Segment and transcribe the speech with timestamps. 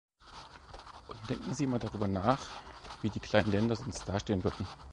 [1.07, 2.41] Und denken Sie mal darüber nach,
[3.03, 4.65] wie die kleinen Länder sonst dastehen würden.